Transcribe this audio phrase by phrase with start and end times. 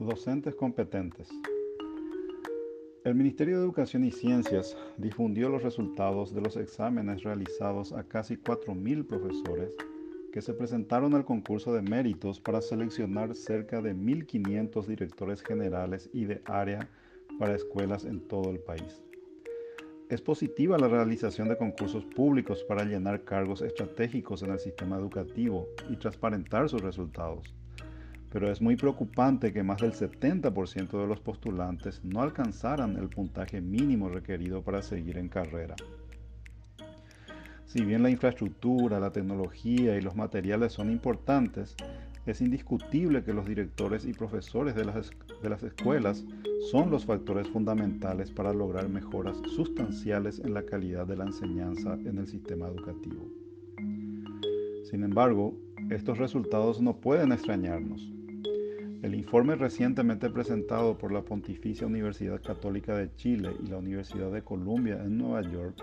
[0.00, 1.28] Docentes competentes.
[3.04, 8.38] El Ministerio de Educación y Ciencias difundió los resultados de los exámenes realizados a casi
[8.38, 9.76] 4.000 profesores
[10.32, 16.24] que se presentaron al concurso de méritos para seleccionar cerca de 1.500 directores generales y
[16.24, 16.88] de área
[17.38, 19.02] para escuelas en todo el país.
[20.08, 25.68] Es positiva la realización de concursos públicos para llenar cargos estratégicos en el sistema educativo
[25.90, 27.54] y transparentar sus resultados
[28.30, 33.60] pero es muy preocupante que más del 70% de los postulantes no alcanzaran el puntaje
[33.60, 35.74] mínimo requerido para seguir en carrera.
[37.66, 41.76] Si bien la infraestructura, la tecnología y los materiales son importantes,
[42.26, 45.10] es indiscutible que los directores y profesores de las,
[45.42, 46.24] de las escuelas
[46.70, 52.18] son los factores fundamentales para lograr mejoras sustanciales en la calidad de la enseñanza en
[52.18, 53.28] el sistema educativo.
[54.84, 55.54] Sin embargo,
[55.90, 58.19] estos resultados no pueden extrañarnos.
[59.02, 64.42] El informe recientemente presentado por la Pontificia Universidad Católica de Chile y la Universidad de
[64.42, 65.82] Columbia en Nueva York,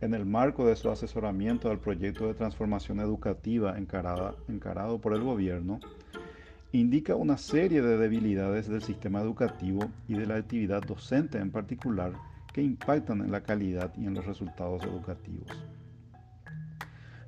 [0.00, 5.80] en el marco de su asesoramiento al proyecto de transformación educativa encarado por el gobierno,
[6.70, 12.12] indica una serie de debilidades del sistema educativo y de la actividad docente en particular
[12.52, 15.50] que impactan en la calidad y en los resultados educativos.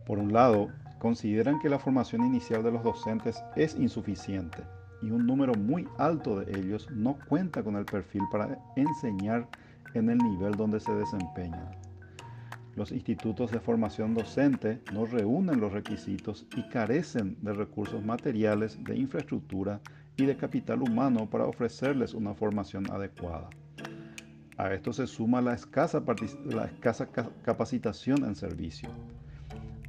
[0.07, 0.69] Por un lado,
[1.01, 4.63] consideran que la formación inicial de los docentes es insuficiente
[5.03, 9.49] y un número muy alto de ellos no cuenta con el perfil para enseñar
[9.95, 11.71] en el nivel donde se desempeñan.
[12.77, 18.97] Los institutos de formación docente no reúnen los requisitos y carecen de recursos materiales, de
[18.97, 19.81] infraestructura
[20.17, 23.49] y de capital humano para ofrecerles una formación adecuada.
[24.57, 26.03] A esto se suma la escasa,
[27.43, 28.91] capacitación en servicio.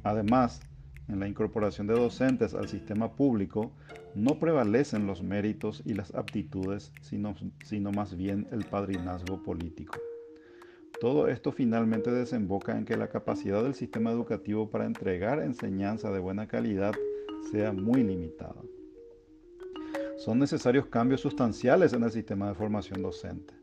[0.02, 0.60] Además,
[1.12, 3.72] en la incorporación de docentes al sistema público
[4.14, 9.98] no prevalecen los méritos y las aptitudes, sino, sino, más bien el padrinazgo político.
[11.00, 16.20] Todo esto finalmente desemboca en que la capacidad del sistema educativo para entregar enseñanza de
[16.20, 16.94] buena calidad
[17.50, 18.62] sea muy limitada.
[20.16, 23.61] Son necesarios cambios sustanciales en el sistema de formación docente.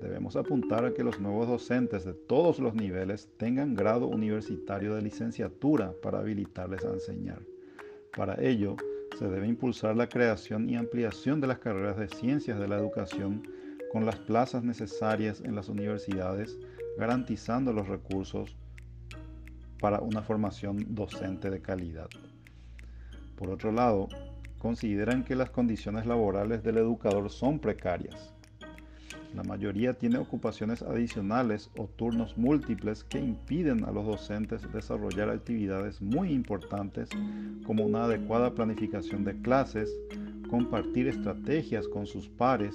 [0.00, 5.00] Debemos apuntar a que los nuevos docentes de todos los niveles tengan grado universitario de
[5.00, 7.40] licenciatura para habilitarles a enseñar.
[8.14, 8.76] Para ello,
[9.18, 13.42] se debe impulsar la creación y ampliación de las carreras de ciencias de la educación
[13.90, 16.58] con las plazas necesarias en las universidades,
[16.98, 18.54] garantizando los recursos
[19.80, 22.08] para una formación docente de calidad.
[23.36, 24.08] Por otro lado,
[24.58, 28.35] consideran que las condiciones laborales del educador son precarias
[29.34, 36.00] la mayoría tiene ocupaciones adicionales o turnos múltiples que impiden a los docentes desarrollar actividades
[36.00, 37.10] muy importantes
[37.64, 39.90] como una adecuada planificación de clases,
[40.48, 42.74] compartir estrategias con sus pares,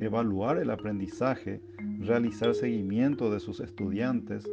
[0.00, 1.60] evaluar el aprendizaje,
[2.00, 4.44] realizar seguimiento de sus estudiantes,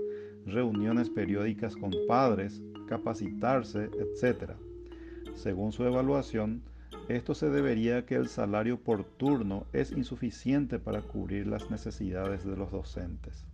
[0.45, 4.53] reuniones periódicas con padres, capacitarse, etc.
[5.33, 6.61] Según su evaluación,
[7.07, 12.45] esto se debería a que el salario por turno es insuficiente para cubrir las necesidades
[12.45, 13.45] de los docentes.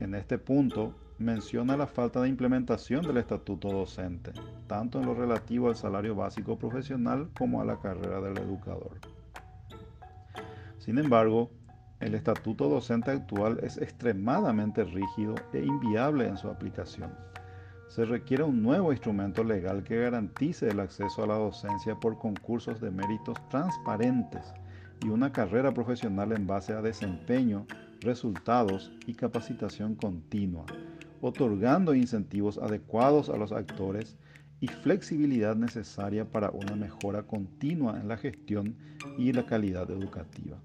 [0.00, 4.32] En este punto, menciona la falta de implementación del estatuto docente,
[4.66, 8.98] tanto en lo relativo al salario básico profesional como a la carrera del educador.
[10.78, 11.50] Sin embargo,
[12.00, 17.10] el estatuto docente actual es extremadamente rígido e inviable en su aplicación
[17.88, 22.80] se requiere un nuevo instrumento legal que garantice el acceso a la docencia por concursos
[22.80, 24.52] de méritos transparentes
[25.04, 27.66] y una carrera profesional en base a desempeño,
[28.00, 30.66] resultados y capacitación continua,
[31.20, 34.16] otorgando incentivos adecuados a los actores
[34.60, 38.76] y flexibilidad necesaria para una mejora continua en la gestión
[39.18, 40.58] y la calidad educativa.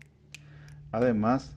[0.92, 1.56] Además,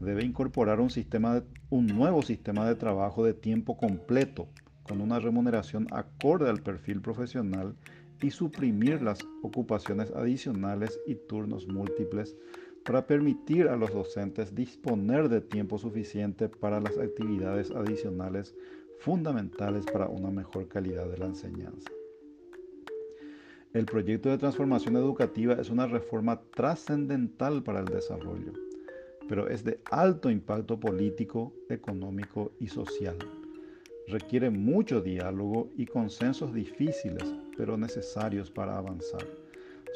[0.00, 4.48] debe incorporar un, sistema un nuevo sistema de trabajo de tiempo completo
[4.88, 7.76] con una remuneración acorde al perfil profesional
[8.20, 12.36] y suprimir las ocupaciones adicionales y turnos múltiples
[12.84, 18.54] para permitir a los docentes disponer de tiempo suficiente para las actividades adicionales
[19.00, 21.90] fundamentales para una mejor calidad de la enseñanza.
[23.74, 28.52] El proyecto de transformación educativa es una reforma trascendental para el desarrollo,
[29.28, 33.18] pero es de alto impacto político, económico y social
[34.08, 39.26] requiere mucho diálogo y consensos difíciles, pero necesarios para avanzar.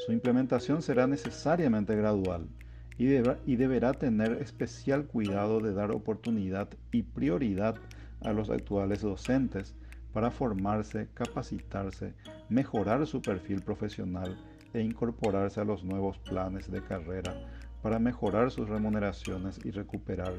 [0.05, 2.47] Su implementación será necesariamente gradual
[2.97, 3.05] y,
[3.55, 7.75] deberá tener especial cuidado de dar oportunidad y prioridad
[8.21, 9.75] a los actuales docentes
[10.13, 12.13] para formarse, capacitarse,
[12.49, 14.37] mejorar su perfil profesional
[14.73, 17.33] e incorporarse a los nuevos planes de carrera
[17.81, 20.33] para mejorar sus remuneraciones y recuperar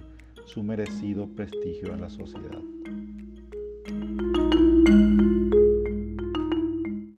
[0.47, 2.63] su merecido prestigio en la sociedad.